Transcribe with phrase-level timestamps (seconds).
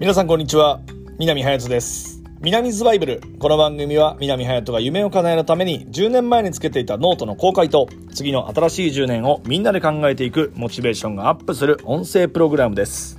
[0.00, 0.80] 皆さんこんにちは。
[1.18, 2.22] 南隼人です。
[2.40, 3.20] 南ズバイブル。
[3.40, 13.18] この番組は南隼人が夢を叶えるために10年前につけていたノートの公開と次の新しい10年をみんなで考えていくモチベーションがアップする音声プログラムです。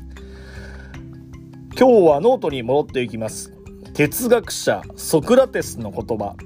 [1.78, 3.52] 今日はノートに戻っていきます。
[3.94, 6.38] 哲学者ソクラテスの言葉、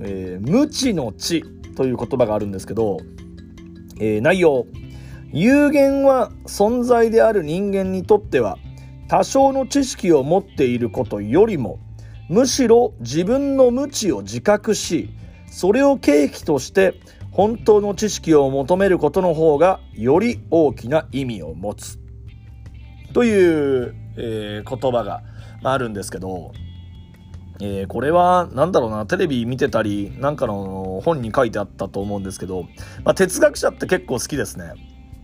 [0.00, 1.42] えー、無知の知
[1.76, 2.96] という言葉があるんですけど、
[4.00, 4.66] えー、内容。
[5.30, 8.56] 有限は存在である人間にとっては
[9.08, 11.78] 多少の知識を持っていることよりも
[12.28, 15.10] むしろ自分の無知を自覚し
[15.50, 16.94] それを契機として
[17.32, 21.98] 本当の知識を求めることの方がより大きな意味を持つ
[23.14, 25.22] という、えー、言葉が
[25.62, 26.52] あるんですけど、
[27.60, 32.64] えー、これは何だろうなテレビ見てたりなんかの本に書いてあったと思うんですけど、
[33.04, 34.72] まあ、哲学者って結構好きですね。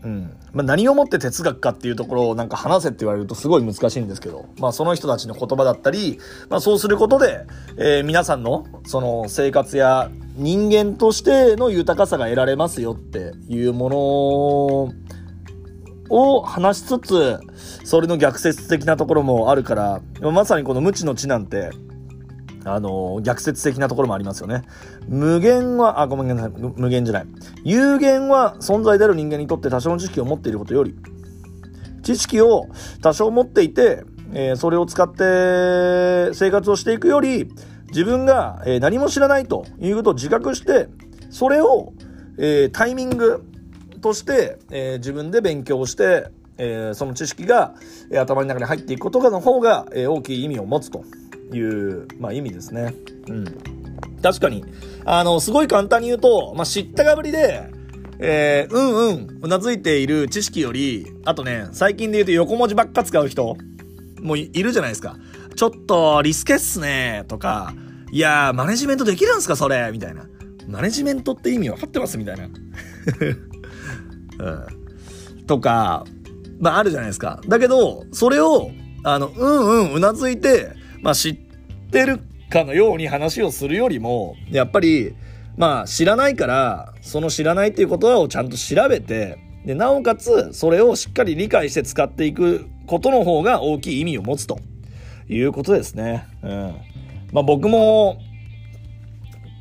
[0.05, 0.37] うん。
[0.53, 6.19] まあ、何をもって哲学かっていうところをなんか話せって言われるとすごい難しいんですけど、まあ、その人たちの言葉だったり、
[6.51, 7.47] まあ、そうすることで、
[7.79, 13.97] えー、皆さんのその生活や人間としての豊かさが得られますよっていうもの
[16.11, 17.41] を話しつつ
[17.85, 21.71] それの逆説的なところもあるからまさにこの無知の知なんて
[22.65, 24.63] あの、逆説的なところもありますよね。
[25.09, 27.27] 無限は、あ、ごめんなさい、無限じゃない。
[27.63, 30.95] 有限は存在である人間にとって多少の知識を持っていることより、
[32.03, 32.69] 知識を
[33.03, 37.51] 多少持っていて、えー、それを使って生活をしていくより、
[37.89, 40.89] 自分が、えー、何も知らないということを自覚して、
[41.31, 41.93] それを、
[42.39, 43.45] えー、タイミング
[44.01, 46.27] として、え自分で勉強して、
[46.59, 47.75] えその知識が、
[48.11, 51.05] え頭の中に入っていくことがの方が、え大きい意味を持つと。
[51.55, 52.95] いう、まあ、意味ですね。
[53.29, 53.45] うん。
[54.23, 54.65] 確かに。
[55.05, 57.71] あの、すごい簡単に言うと、まあ、知ったかぶりで、
[58.19, 63.57] えー、うんうん、うなずいている知識より、あとね、最近で言うと横文字ばっか使う人、
[64.21, 65.17] もういるじゃないですか。
[65.57, 67.75] ちょっと、リスケっすね、とか、
[68.11, 70.27] いやー、マネジメントできるんすか、それ、みたいな。
[70.69, 72.45] マネジメントって意味分かってますみたいな。
[74.39, 74.51] う
[75.43, 75.47] ん。
[75.47, 76.05] とか、
[76.61, 77.41] まああるじゃないですか。
[77.47, 78.71] だけど、それを、
[79.03, 81.39] あの、うんうんうなずいて、まあ知っ
[81.95, 85.15] てるかのように話をするよりも、やっぱり、
[85.57, 94.59] まあ知らないから、その知らないっていうことをちゃんと調べて、で、なおかつ、それをしっかり理解して使っていくことの方が大きい意味を持つと
[95.29, 96.27] いうことですね。
[96.43, 96.75] うん。
[97.33, 98.19] まあ僕も、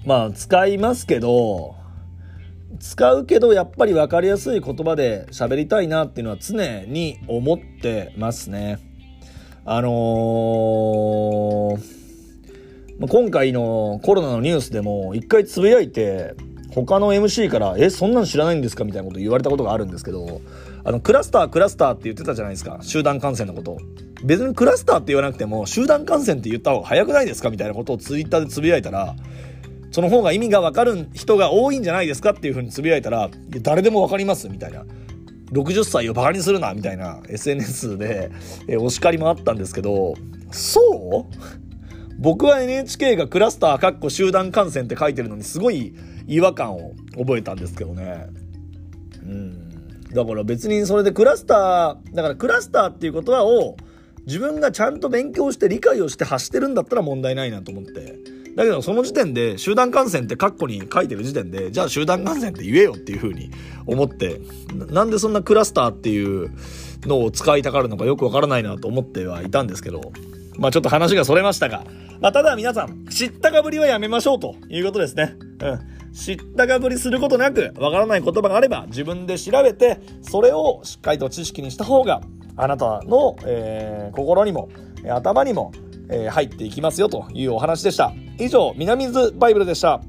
[0.06, 1.76] まあ使いますけど、
[2.80, 8.80] 使うけどやっぱり分かりやすい言葉で喋りたいなっていうのは常に思ってますね。
[9.66, 12.03] あのー、
[13.00, 16.36] 今回のコロナのニュースでも一回つぶやいて、
[16.74, 20.42] 他の MC から、え、そんなん知らないんですかみたいなこと言われたことがあるんですけど、
[20.84, 22.80] あの、クラスター、クラスターって言ってたじゃないですか。
[22.82, 23.78] 集団感染のこと。
[24.24, 29.16] 別にクラスターって言わなくても、集団感染って言った方が早くないですかみたいなことをツイッターでつぶやいたら、
[29.92, 33.30] その方が意味がわかる人が多いんじゃないですかっていうふうにつぶやいたら、
[33.62, 34.86] 誰でもわかりますみたいな。
[35.52, 38.32] 60歳をバカにするなみたいな SNS で、
[38.68, 40.16] えお叱りもあったんですけど、
[40.52, 40.80] そ
[41.30, 41.63] う？
[42.24, 45.94] 僕は NHK がクラスターかっこ集団感染って書いてるのにすごい
[46.26, 48.28] 違和感を覚えたんですけどね。
[49.24, 50.06] うん。
[50.10, 53.76] だから別にそれでクラスター、だからクラスターっていうことはを
[54.26, 58.16] 自分がちゃんと勉強して理解をして発してるんだったら問題ないなと思って。
[58.56, 63.50] だけどその時点で集団感染ってカッコに書いてる時点でじゃあ集団感染って言えよっていう風に
[63.86, 64.40] 思って
[64.92, 66.52] なんでそんなクラスターっていう
[67.02, 70.14] のを使いたがるのかよくわからないなと思ってはいたんですけど
[70.58, 71.84] まあちょっと話がそれましたが、
[72.22, 75.36] まあ、ただ皆さん知ったかぶりはやめましょうということですね。
[75.62, 76.14] うん。
[76.14, 82.22] 知ったかぶりすることなくわからない言葉があれば自分で調べてそれをしっかりと知識にした方が
[82.56, 84.70] あなたの、えー、心にも
[85.10, 85.72] 頭にも
[86.10, 88.14] えー、入っていきますよというお話でした。
[88.40, 90.02] 以上、南津バイブルでした。